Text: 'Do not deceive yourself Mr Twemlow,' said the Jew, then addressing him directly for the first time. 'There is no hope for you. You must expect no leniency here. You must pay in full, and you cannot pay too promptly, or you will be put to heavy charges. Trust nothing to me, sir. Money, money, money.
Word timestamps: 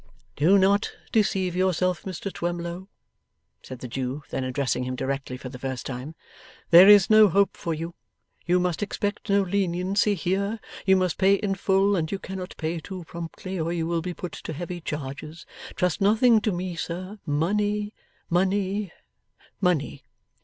'Do 0.35 0.57
not 0.57 0.93
deceive 1.11 1.55
yourself 1.55 2.01
Mr 2.05 2.33
Twemlow,' 2.33 2.87
said 3.61 3.81
the 3.81 3.87
Jew, 3.87 4.23
then 4.31 4.43
addressing 4.43 4.83
him 4.85 4.95
directly 4.95 5.37
for 5.37 5.49
the 5.49 5.59
first 5.59 5.85
time. 5.85 6.15
'There 6.71 6.89
is 6.89 7.11
no 7.11 7.29
hope 7.29 7.55
for 7.55 7.71
you. 7.75 7.93
You 8.43 8.59
must 8.59 8.81
expect 8.81 9.29
no 9.29 9.43
leniency 9.43 10.15
here. 10.15 10.59
You 10.87 10.95
must 10.95 11.19
pay 11.19 11.35
in 11.35 11.53
full, 11.53 11.95
and 11.95 12.11
you 12.11 12.17
cannot 12.17 12.57
pay 12.57 12.79
too 12.79 13.03
promptly, 13.03 13.59
or 13.59 13.71
you 13.71 13.85
will 13.85 14.01
be 14.01 14.15
put 14.15 14.31
to 14.31 14.53
heavy 14.53 14.81
charges. 14.81 15.45
Trust 15.75 16.01
nothing 16.01 16.41
to 16.41 16.51
me, 16.51 16.75
sir. 16.75 17.19
Money, 17.27 17.93
money, 18.27 18.91
money. 19.61 20.01